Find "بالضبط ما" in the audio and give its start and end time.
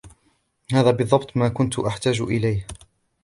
0.91-1.49